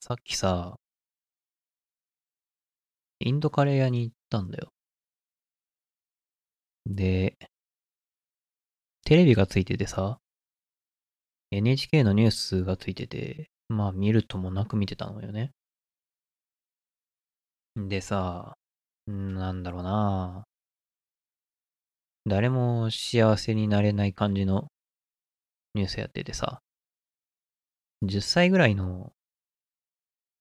[0.00, 0.76] さっきさ、
[3.20, 4.72] インドカレー屋に行ったんだよ。
[6.86, 7.36] で、
[9.04, 10.18] テレビがついててさ、
[11.50, 15.52] NHK のニュースがついてて、まあ見るともなく見てたのよね。
[17.76, 18.56] でさ、
[19.06, 20.44] なんだろうな
[22.26, 24.68] 誰も幸せになれない感じの
[25.74, 26.60] ニュースやっててさ、
[28.02, 29.12] 10歳ぐらいの、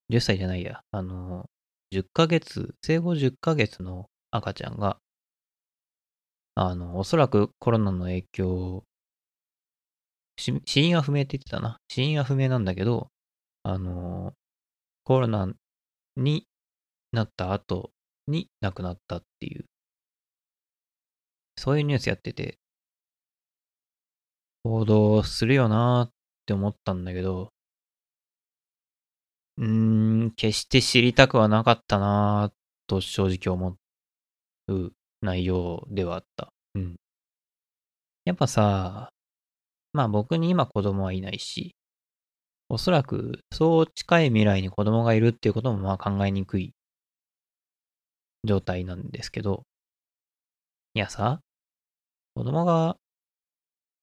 [0.09, 1.49] 10歳じゃないや、あの、
[1.91, 4.99] 10ヶ月、生後10ヶ月の赤ちゃんが、
[6.55, 8.83] あの、おそらくコロナの影響、
[10.37, 11.79] 死因は不明って言ってたな。
[11.89, 13.09] 死因は不明なんだけど、
[13.63, 14.33] あの、
[15.03, 15.53] コロナ
[16.15, 16.47] に
[17.11, 17.91] なった後
[18.27, 19.65] に亡くなったっていう、
[21.57, 22.57] そういうニュースやってて、
[24.63, 26.11] 報道するよなーっ
[26.45, 27.49] て思ったんだけど、
[29.59, 32.53] うーん、決して知りたくはなかったなー
[32.87, 33.77] と正直思
[34.67, 36.53] う内容ではあった。
[36.75, 36.95] うん。
[38.25, 39.11] やっぱさ、
[39.93, 41.75] まあ僕に今子供はいないし、
[42.69, 46.73] おそらくそう近い未来に子供がいるっていうこともまあ考えにくい
[48.43, 49.63] 状態なんですけど、
[50.93, 51.41] いやさ、
[52.35, 52.97] 子供が、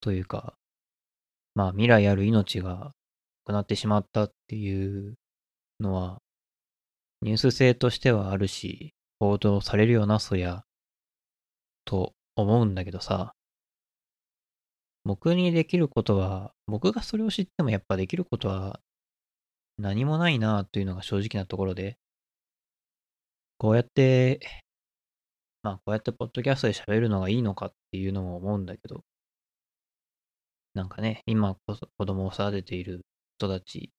[0.00, 0.54] というか、
[1.54, 2.92] まあ未来ある命がな
[3.44, 5.16] くなってしまったっていう
[5.80, 6.22] のは、
[7.22, 10.64] ニュース性としてはあるし、報道されるよな、そりゃ、
[11.84, 13.34] と思うんだけどさ、
[15.04, 18.80] 僕にできることは、僕がそれを知ってもやっぱできることは
[19.78, 21.96] 何もないなというのが正直なところで、
[23.58, 24.40] こうやって、
[25.62, 29.04] まあこうやってポッドキャストで喋るのがいいのかっていうのも思うんだけど、
[30.74, 33.04] なんかね、今子供を育てている
[33.38, 33.90] 人たち、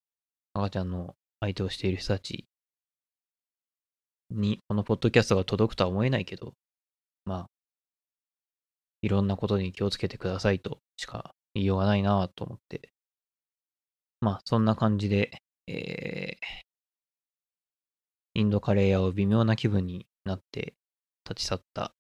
[0.54, 2.46] 赤ちゃんの相手をしている人たち
[4.30, 6.54] に、このポッドキャストが届くとは思えないけど、
[7.26, 7.48] まあ、
[9.02, 12.92] いろんなことに気をつけてくださいとしか言いようがないなと思って。
[14.20, 15.32] まあ、そんな感じで、
[15.68, 20.74] えー、インドカレー屋を微妙な気分になって
[21.30, 21.94] 立ち去った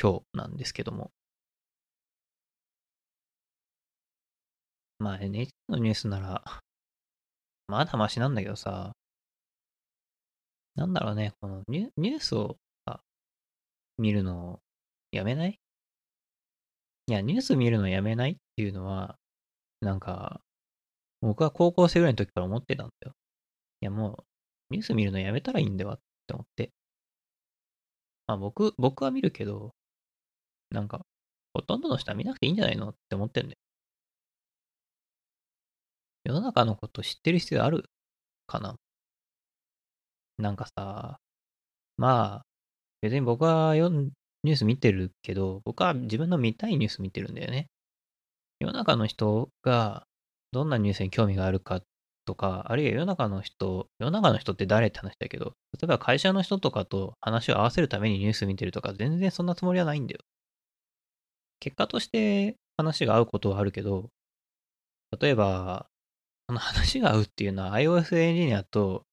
[0.00, 1.10] 今日なんですけども。
[4.98, 6.44] まあ NHK のニュースなら、
[7.68, 8.92] まだマシなんだけどさ、
[10.74, 12.56] なんだろうね、このニュニュースを、
[13.98, 14.60] 見るのを
[15.10, 15.58] やめない？
[17.08, 19.18] いや、ニュース見るのやめないっていうのは、
[19.80, 20.40] なんか、
[21.20, 23.14] 僕は高校生ぐらいの時から思ってたんだよ。
[23.82, 24.24] いや、も
[24.70, 26.72] う、ニュース見るのやめたらいいんだわって思って。
[28.26, 29.74] まあ僕、僕は見るけど、
[30.70, 31.06] なんか、
[31.54, 33.58] ほとんどの人は見なくていいんじゃないのって思ってんだよ。
[36.24, 37.84] 世の中のこと知ってる必要ある？
[38.46, 38.76] かな？
[40.38, 41.18] なんかさ、
[41.96, 42.42] まあ、
[43.00, 47.66] 別に僕はよニュース見てるけど、僕は自分の見たいニュース見てるんだよね。
[48.60, 50.04] 世の中の人が
[50.52, 51.80] どんなニュースに興味があるか
[52.24, 60.20] とか、あるいは世の中の人、世の中の人って誰って話だけど、例えば会社の人とかと話を合わせるためにニュース見てるとか、全然そんなつもりはないんだよ。
[61.60, 64.08] 結果として話が合うことはあるけど、
[65.20, 65.86] 例えば、
[66.48, 69.04] その話が合うっていうのは iOS エンジニアと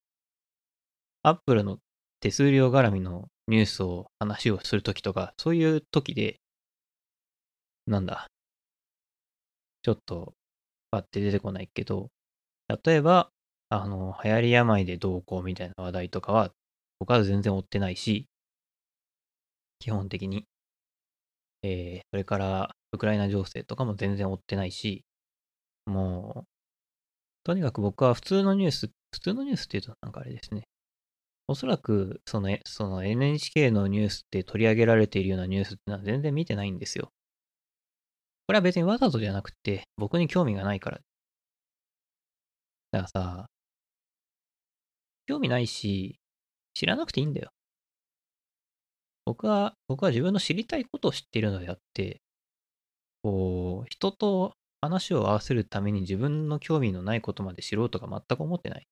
[1.21, 1.79] Apple の
[2.21, 6.37] 手数料絡みのニュースを話をするときとか、そういうときで、
[7.87, 8.27] なんだ、
[9.83, 10.33] ちょっと
[10.91, 12.09] パッて出てこないけど、
[12.83, 13.29] 例えば、
[13.69, 16.51] あの、流行り病でどうこうみたいな話題とかは、
[16.99, 18.27] 僕は全然追ってないし、
[19.79, 20.45] 基本的に。
[21.63, 25.03] えー、それから、ウクライナ情勢とかも全然追ってないし、
[25.85, 26.54] もう、
[27.45, 30.63] とにかく僕は普通のニュース、普通のニュースって言うとなんかあれですね。
[31.47, 37.11] おそらく、その、その NHK のニュースって取り上げられているようなニュースってのは全然見てないんですよ。
[38.47, 40.97] これは別にわざとじゃなくて、僕に興味がないから。
[42.91, 43.45] だからさ、
[45.27, 46.19] 興味ないし、
[46.73, 47.51] 知らなくていいんだよ。
[49.25, 52.21] 僕は、僕は自分の知りたいことを知っているのであって、
[53.21, 54.55] こう、人と
[54.85, 58.87] 話を合わせるために自分の興味のないことまで知ろうとか全く思ってない。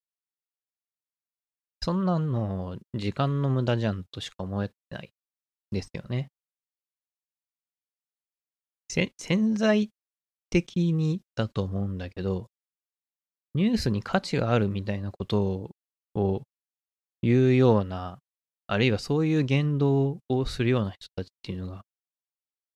[1.82, 5.12] そんなの時間の無駄じゃんとしか思えない
[5.70, 6.30] ですよね。
[9.18, 9.90] 潜在
[10.50, 12.46] 的にだと思うんだけど、
[13.54, 15.72] ニュースに価値があるみたいなこと
[16.14, 16.42] を
[17.22, 18.18] 言うような、
[18.66, 21.82] あるいはそういう言動をするような人たちっていうのが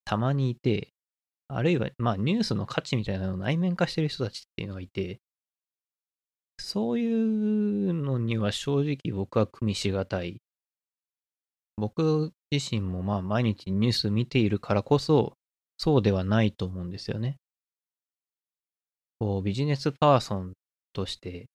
[0.05, 0.91] たまにいて、
[1.49, 5.21] あるいはまあニュースの価値みたいなのを内面化してる人たちっていうのがいて、
[6.59, 10.43] そういうのには正直僕は組みしがたい。
[11.77, 15.35] 僕自身もまあ毎日ニュース見ているからこそ、
[15.79, 17.37] そうではないと思うんですよね。
[19.21, 20.53] こう、ビジネスパーソン
[20.93, 21.47] として、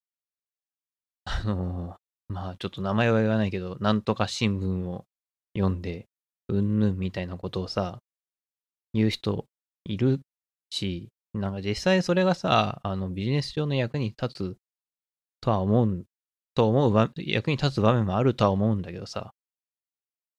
[1.25, 1.97] あの、
[2.29, 5.05] まあちょっと名前は言わないけど、なんとか新聞を
[5.55, 6.07] 読んで、
[6.49, 7.99] うんぬんみたいなことをさ、
[8.93, 9.45] 言う人
[9.85, 10.21] いる
[10.69, 14.57] し、なんか実際それがさ、あのビジネス上の役に立つ
[15.41, 16.05] とは思う、
[16.55, 19.33] と思う役に立つ場面もあるとは思うんだけどさ、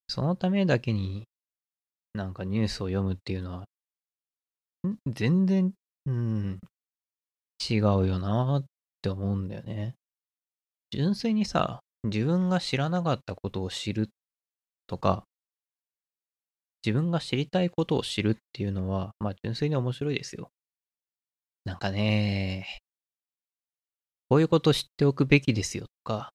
[0.09, 1.25] そのためだけに
[2.15, 3.65] なんかニュースを読むっていうのは、
[5.07, 5.73] 全然、
[6.07, 6.61] うん、
[7.71, 8.65] 違うよなっ
[9.03, 9.95] て思うんだよね。
[10.91, 14.11] 純粋にさ、自分が知らなかったことを知る
[14.87, 15.25] とか、
[16.85, 20.51] 自分が知りたいことを知るっていうのは、まあ純粋に面白いですよ。
[21.65, 22.81] なんかね、
[24.29, 26.33] こういうこと知っておくべきですよとか、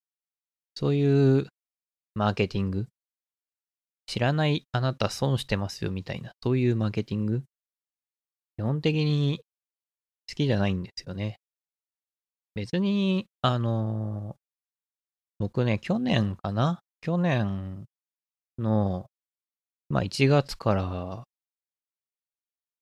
[0.76, 1.48] そういう
[2.16, 2.88] マーケティング、
[4.08, 7.44] 知らないあなた損してますよみたいな、そういうマーケティング、
[8.58, 9.42] 基本的に
[10.30, 11.38] 好きじゃないんですよね。
[12.56, 14.36] 別に、あの
[15.38, 17.86] 僕ね、去年かな去年
[18.58, 19.06] の
[19.90, 21.24] まあ1月から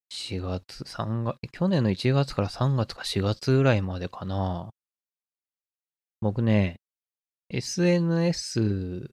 [0.09, 4.71] 4月、3月、去年の1月から3月か4月ぐらいまでかな。
[6.21, 6.81] 僕ね、
[7.49, 9.09] SNS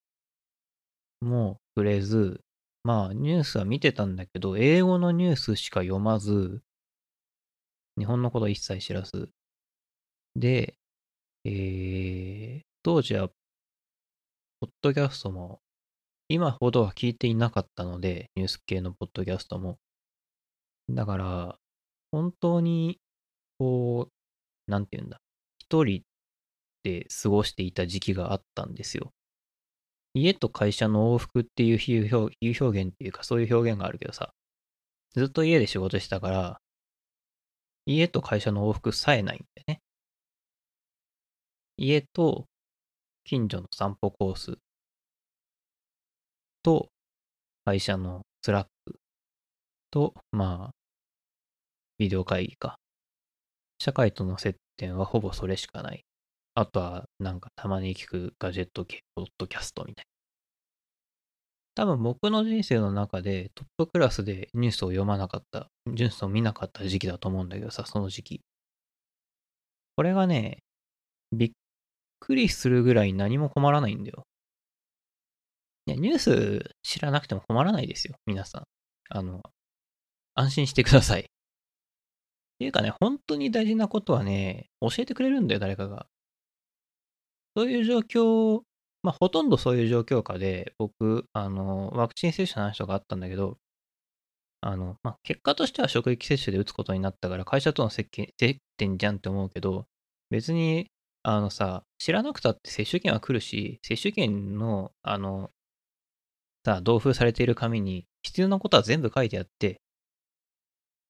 [1.21, 2.41] も触れず、
[2.83, 6.63] まあニュースは見てたんだけど、英語のニュースしか読まず、
[7.99, 9.31] 日本のこと一切知らず。
[10.37, 10.75] で、
[11.45, 13.29] えー、当時は、
[14.61, 15.61] ポッドキャストも
[16.29, 19.79] 今ほどは聞いていなかったので、ニュース系のポッドキャストも。
[20.89, 21.59] だから、
[22.11, 22.99] 本当に、
[23.59, 24.09] こ
[24.69, 25.21] う、なんて言うんだ、
[25.59, 26.03] 一人
[26.83, 29.13] で過ごしていた時期があったんですよ。
[30.15, 32.37] 家と会社の往復っていう表
[32.83, 34.33] 現っていうか、そういう表現があるけどさ、
[35.15, 36.61] ずっと家で仕事したから、
[37.87, 39.83] 家と会社の往復さえないんだよね。
[41.77, 42.47] 家と
[43.25, 44.59] 近所の散歩コース
[46.65, 46.89] と、
[47.65, 48.97] 会社の Slack
[49.93, 50.75] と、まあ、
[51.99, 52.77] ビデオ会議か。
[53.79, 56.05] 社会との接点はほぼそれしかない。
[56.55, 60.05] あとは、なんかたまに聞くガジェット系ポッドキャストみたい
[61.77, 61.85] な。
[61.85, 68.41] 多分僕の人生の中でトップクラスでニュースを読まなかった、ニュースを見なかった時期だと思うんだけどさ、その時期。
[69.97, 70.63] これがね、
[71.33, 71.51] びっ
[72.21, 74.25] くりするぐらい何も困らないんだよ。
[75.91, 78.65] や、ニュース知らなくても困らないですよ、皆さん。
[79.11, 79.43] あの、
[80.35, 81.23] 安心してください。
[81.25, 81.27] っ
[82.59, 86.07] ていうかね、本当に大事なことはね、教えてくれるんだよ、誰かが。
[87.57, 88.63] そういう状況、
[89.03, 93.59] まあ、ほとんどそういう状況下で、僕、あの、ワクチン接種の話とかあったんだけど、
[94.61, 98.05] あの、まあ、結果としては職域接種で打つことになったから、会社との接
[98.77, 99.87] 点じゃんって思うけど、
[100.31, 100.91] 別に、
[101.23, 105.51] あのさ、知らなくたって接種券は来るし、接種券の、あの、
[106.65, 109.81] さあ、同封されている紙に必要なことは全部書いてあって、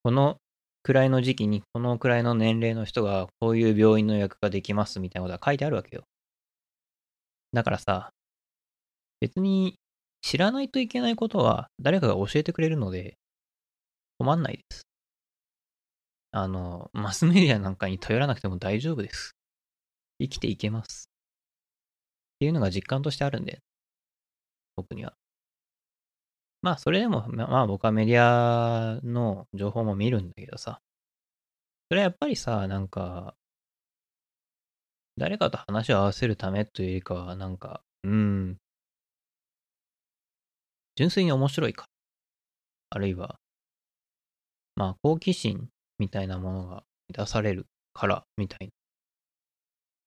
[0.03, 0.37] この
[0.83, 6.03] くらいの時期にこのくらいの年齢の人がこういう病院の予約ができますみたいなことが書いてあるわけよ。
[7.53, 8.11] だからさ、
[9.21, 9.79] 別に
[10.21, 13.15] 知らないといけないことは誰かが教えてくれるので
[14.19, 14.83] 困んないです。
[16.31, 19.31] あの、マスメディアなんかに頼らなくても大丈夫です。
[20.19, 21.09] 生きていけます。
[22.35, 23.59] っていうのが実感としてあるんで、
[24.75, 25.13] 僕には。
[26.65, 30.81] まあ、それでも、まあ僕はメディアの情報も見るんだけどさ、
[31.89, 33.35] それはやっぱりさ、なんか、
[35.15, 38.57] 誰かと話を合わせるためというよりかは、なんか、うん、
[40.95, 41.85] 純粋に面白いか。
[42.89, 43.35] あるいは、
[44.75, 45.69] まあ、好奇心
[45.99, 48.71] みたいなものが出されるからみたいな。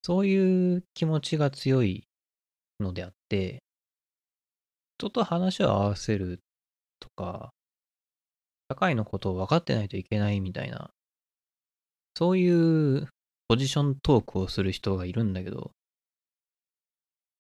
[0.02, 2.08] そういう気持ちが強い
[2.80, 3.62] のであって、
[4.98, 6.40] 人と話を合わせる
[7.00, 7.52] とか、
[8.70, 10.90] 社会のことを分かってないといけないみたいな、
[12.14, 13.08] そういう
[13.48, 15.72] ポジショントークをする人がいるんだけど、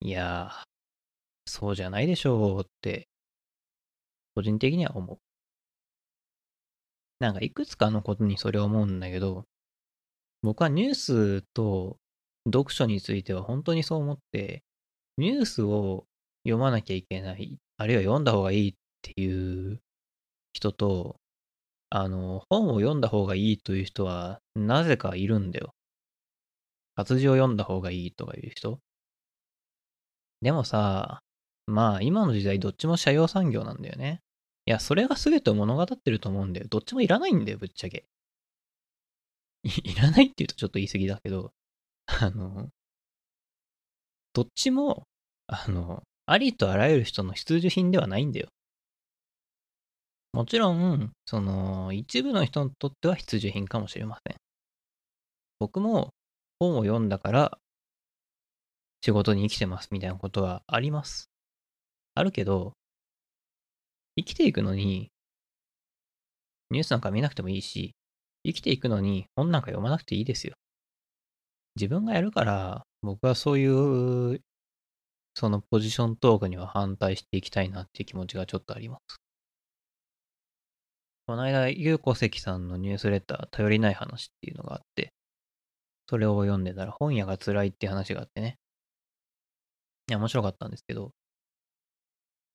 [0.00, 0.64] いやー、
[1.50, 3.08] そうじゃないでしょうって、
[4.34, 5.18] 個人的には思う。
[7.18, 9.44] なんかいくつかのことにそれを思うんだけど、
[10.42, 11.98] 僕はニュースと
[12.46, 14.62] 読書については本当にそう思って、
[15.16, 16.06] ニュースを
[16.44, 19.80] 読まなきゃいけない、あるいは読んだ方がいいっっていう
[20.52, 21.16] 人と、
[21.90, 25.74] あの、本を読んだ方がいいという人は、なぜかいるんだよ。
[26.96, 28.78] 活字を読んだ方がいいとかいう人
[30.42, 31.20] でもさ、
[31.66, 34.20] まあ今の時代どっちも社用産業なんだよね。
[34.66, 36.66] いや、それが全てを物語ってると思うんだよ。
[36.68, 38.06] どっちもいらないんだよ、ぶっちゃけ。
[39.62, 41.52] い いらないって言うとちょっと言い過ぎだけど、
[42.06, 42.70] あの、
[44.32, 45.06] どっちも、
[45.46, 48.48] あの、ありとあらゆる人の必需品ではないんだよ。
[50.38, 54.36] もちろん、その、一部の人にとっては必需品かもしれません。
[55.58, 56.10] 僕も
[56.60, 57.58] 本を読んだから
[59.00, 61.28] 仕事に生きてますみたいなことはあります。
[62.14, 62.74] あるけど、
[64.16, 65.10] 生きていくのに、
[66.70, 67.96] ニュースなんか見なくてもいいし、
[68.46, 70.54] 生きていくのに本なんか読まなくていいですよ。
[71.74, 74.40] 自分がやるから、僕はそういう、
[75.34, 79.18] そのポジショントークには反対していきたいなっていう気持ちがちょっとあります。
[81.28, 85.12] この間、ゆうこせきさんのニュースレター、頼りない話っていうのがあって、
[86.08, 88.56] それを読んでたら本屋が辛いって話があってね。
[90.08, 91.12] いや、面白かったんですけど、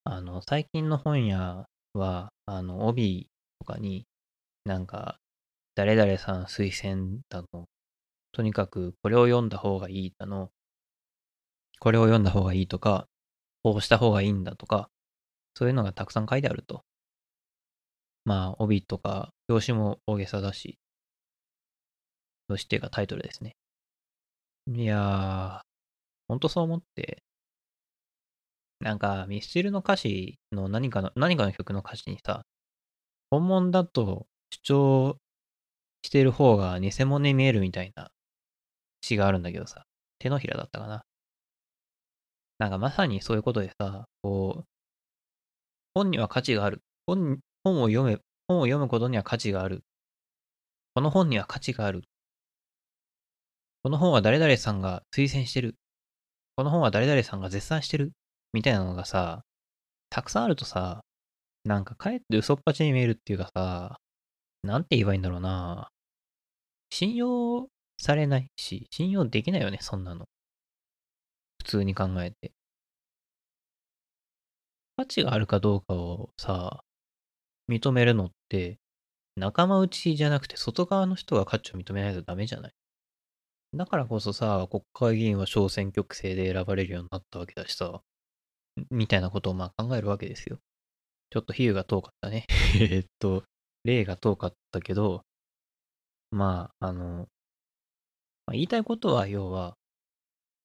[0.06, 4.08] あの、最近の本屋は、あの、帯とかに、
[4.65, 5.20] なんか、
[5.75, 7.65] 誰々さん推薦だの、
[8.32, 10.50] とにかくこれを読んだ方がいいだの、
[11.80, 13.08] これを読んだ方がいいとか、
[13.62, 14.89] こうした方がいいんだとか、
[15.53, 16.84] そういうのがたくさん書いてあると。
[18.25, 20.77] まあ、帯とか、表紙も大げさだし、
[22.50, 23.56] 表紙っていうかタイトルですね。
[24.68, 25.62] いやー、
[26.30, 27.24] ほんとそう思って、
[28.80, 32.44] なんか、ミスチルの歌詞の何かの、何かの曲の歌詞にさ、
[33.32, 35.18] 本物だと主張
[36.03, 38.12] してる方が偽物に見えるみたいな
[39.01, 39.86] 詩があるんだけどさ、
[40.20, 41.03] 手のひらだったかな。
[42.60, 44.65] なんかまさにそういうことでさ、こう、
[45.94, 46.82] 本には価値がある。
[47.08, 48.17] 本本を読め、
[48.48, 49.84] 本を読むことには価値がある。
[50.96, 52.03] この本には価値がある。
[53.84, 55.75] この本は誰々さんが推薦してる。
[56.55, 58.12] この本は誰々さんが絶賛してる。
[58.53, 59.43] みたいなのがさ、
[60.10, 61.03] たくさんあるとさ、
[61.65, 63.98] なんかかえって嘘っぱちに見えるっていうかさ、
[64.63, 65.89] なんて言えばいいんだろうな。
[66.91, 67.67] 信用
[67.98, 70.25] されないし、信用できないよね、そんなの。
[71.58, 72.53] 普通に考えて。
[74.98, 76.84] 価値があるかどうかをさ、
[77.70, 78.79] 認めるのって、
[79.36, 82.74] 仲間内じゃなくて外側の人が価値を認めないとダメじゃない？
[83.75, 88.01] だからこそさ、国会議員は小選挙区制で選ばれるようになったわけだしさ、
[88.91, 90.60] みたいなことをまあ考えるわけですよ。
[91.32, 92.46] ちょっと比喩が遠かったね。
[92.79, 93.43] えっと、
[93.84, 95.24] 例が遠かったけど、
[96.29, 97.27] まあ、あの、
[98.46, 99.75] まあ、言いたいことは、要は、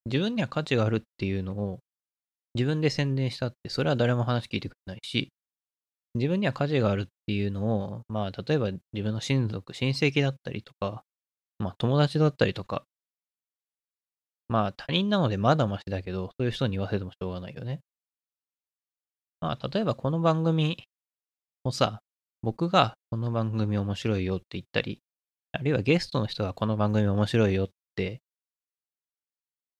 [0.04, 1.80] 自分には価値があるっていうのを
[2.54, 5.30] 自分で宣伝したって、それは誰も話聞いてくれないし、
[6.14, 11.04] 自分には価値があるっていうのを、まあ、例えば自分の親族、親戚だったりとか、
[11.58, 12.84] まあ、友達だったりとか、
[14.48, 17.80] まあ、他人なのでまだましだけど、そういう人に言わせてもしょうがないよね。
[19.40, 20.84] まあ、例えばこの番組
[21.64, 22.00] をさ、
[22.42, 25.00] 僕がこの番組面白いよって言ったり、
[25.52, 28.20] あるいはゲストの人がこの番組面白いよって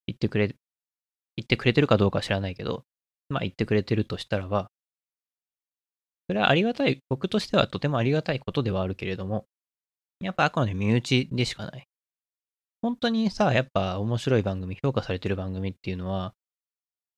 [0.07, 2.83] 言ってくれ、言ってくれてるかどうか知らないけど、
[3.29, 4.69] まあ言ってくれてるとしたらば、
[6.29, 9.47] それはありがたい、僕としてはとてもありがたいことではあるけれども、
[10.19, 11.87] やっぱあくまで身内でしかない。
[12.83, 16.35] 本当にさ、やっぱ面白い番組、評価されてる番組っていうのは、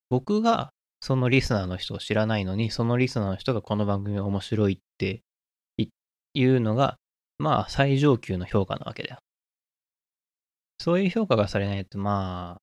[0.09, 0.69] 僕が
[1.01, 5.23] そのリスナーの人を知らないのに、そのリスナーの人がこの番組面白いって
[6.33, 6.95] いうのが、
[7.37, 9.17] まあ最上級の評価なわけだよ。
[10.79, 12.61] そういう評価がされないと、まあ、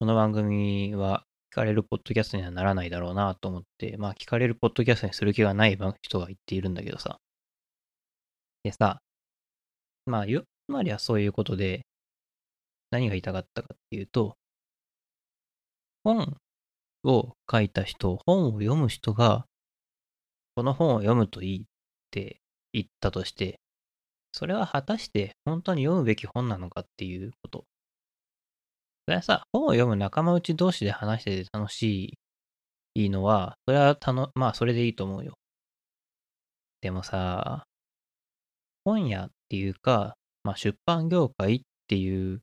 [0.00, 7.18] この番組は聞かれるポッドキャストにはならないだろうなと思って、まあ聞かれるポッドキャストにする気がない人が言っているんだけどさ。
[8.62, 9.00] でさ、
[10.06, 11.86] まあ、つまりはそういうことで、
[12.90, 14.36] 何が言いたかったかっていうと、
[16.04, 16.36] 本
[17.04, 19.46] を書いた人、本を読む人が、
[20.54, 21.64] この本を読むといいっ
[22.10, 22.40] て
[22.72, 23.60] 言ったとして、
[24.32, 27.64] それは果たして本当に読むべき本なのかっていうこと。
[29.08, 32.18] それはさ、本を読む仲間内同士で話してて楽しい、
[33.04, 35.38] いいのは、それはたの、まあそれでいいと思うよ。
[36.82, 37.64] でもさ、
[38.84, 42.42] 本屋っていうか、まあ出版業界っていう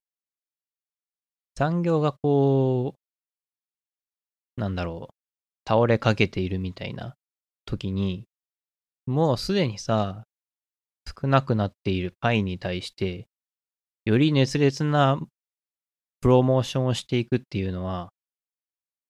[1.55, 2.95] 産業がこ
[4.57, 7.13] う、なんだろう、倒れかけているみたいな
[7.67, 8.25] 時に、
[9.05, 10.24] もうすでにさ、
[11.22, 13.27] 少なくなっているパイに対して、
[14.05, 15.19] より熱烈な
[16.22, 18.10] プロモーションをしていくっていうのは、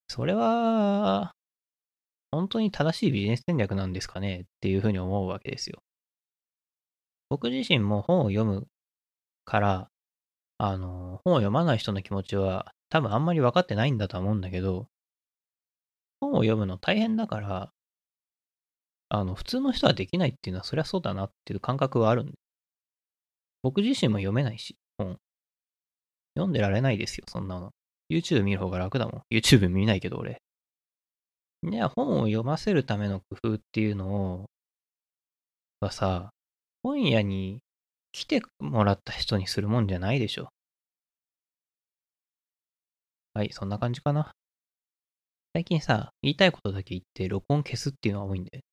[0.08, 1.34] それは、
[2.32, 5.80] 本当に正しいビジネス戦略なんですかねっていうふうに思うわけですよ。
[7.30, 8.68] 僕自身も本を読む
[9.46, 9.90] から、
[10.58, 14.88] あの、本を読まない人の気持ちは多分あんまり分かってないんだと思うんだけど、
[16.20, 17.72] 本を読むの大変だから、
[19.10, 22.34] あの、普通の人はできないっていうのはそりゃそうだなっていう感覚はあるんで。
[23.64, 25.18] 僕自身も読めないし、本。
[26.36, 27.72] 読んでられないですよ、そんなの。
[28.12, 29.22] YouTube 見る方が楽だもん。
[29.34, 30.42] YouTube 見ないけど俺。
[31.64, 34.46] いや、本を読ませるための工夫っていうのを、
[35.80, 36.30] はさ、
[36.84, 37.62] 本屋に
[38.12, 40.50] 来てもらった人にするもんじゃないでしょ。
[43.34, 44.32] はい、そんな感じかな。
[45.54, 48.64] 最近さ、言いたいことだけ言って録音消すっていうのが多いんで。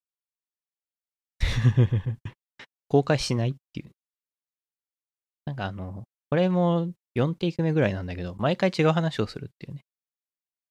[2.89, 3.91] 公開しないっていう。
[5.45, 9.83] なんかあの、これも4テイク目ぐらいなんだけど、毎回違う話をするっていうね。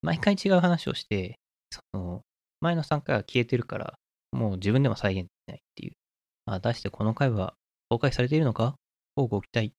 [0.01, 1.37] 毎回違う話をして、
[1.69, 2.21] その、
[2.61, 3.93] 前の3回は消えてるから、
[4.31, 5.93] もう自分でも再現できないっていう。
[6.47, 7.53] まあ、出してこの回は
[7.89, 8.73] 公開されているのか？
[9.15, 9.71] をご期待。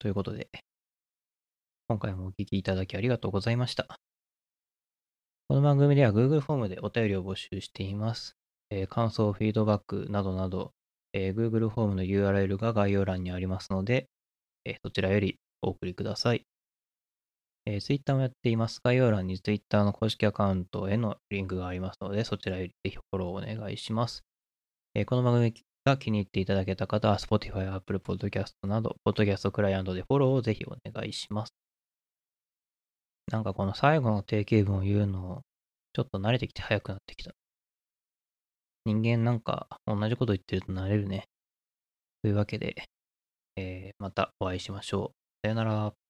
[0.00, 0.48] ということで、
[1.86, 3.86] 今回もお聞きいただきありがとうございました。
[5.46, 8.34] この番組では Google フォームでお便りを募集しています。
[8.70, 10.72] えー、感想、フィードバックなどなど、
[11.12, 14.08] えー、Google フォームの URL が概要欄にありますので、
[14.64, 16.44] えー、そちらよりお送りください。
[17.66, 18.80] えー、Twitter もやっています。
[18.82, 24.24] 概要欄に Twitter の公式アカウントへのリンクがありますので、そちらよりぜひフォローお願いします。
[24.94, 25.54] えー、この番組
[25.84, 31.54] が気に入っていただけた方は、Spotify、Apple Podcast など、Podcast クライアントでフォローをぜひお願いします。
[33.30, 35.42] なんかこの最後の定型文を言うの、
[35.92, 37.32] ちょっと慣れてきて早くなってきた。
[38.84, 41.28] 人間なんか同じこと言ってると慣れるね。
[42.22, 42.74] というわけで、
[43.56, 45.46] えー、またお会いしましょう。
[45.46, 45.94] さよなら。